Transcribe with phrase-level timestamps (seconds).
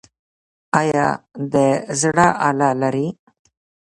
[0.79, 1.07] ایا
[1.53, 1.55] د
[2.01, 3.07] زړه آله لرئ؟